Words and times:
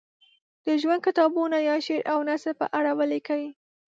د 0.65 0.67
ژوند 0.81 1.01
کتابونه 1.07 1.57
یا 1.69 1.75
شعر 1.85 2.03
او 2.13 2.19
نثر 2.29 2.53
په 2.61 2.65
اړه 2.77 2.91
ولیکي. 2.99 3.43